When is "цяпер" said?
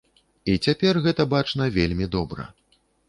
0.67-0.99